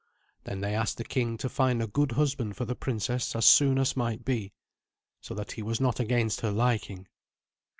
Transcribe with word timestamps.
Then 0.45 0.61
they 0.61 0.73
asked 0.73 0.97
the 0.97 1.03
king 1.03 1.37
to 1.37 1.47
find 1.47 1.79
a 1.79 1.85
good 1.85 2.13
husband 2.13 2.57
for 2.57 2.65
the 2.65 2.73
princess 2.75 3.35
as 3.35 3.45
soon 3.45 3.77
as 3.77 3.95
might 3.95 4.25
be, 4.25 4.51
so 5.21 5.35
that 5.35 5.51
he 5.51 5.61
was 5.61 5.79
not 5.79 5.99
against 5.99 6.41
her 6.41 6.49
liking. 6.49 7.07